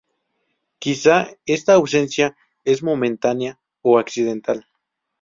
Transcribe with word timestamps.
Quizá 0.79 1.27
esta 1.45 1.73
ausencia 1.75 2.35
es 2.63 2.81
momentánea 2.81 3.59
o 3.83 3.99
accidental. 3.99 4.65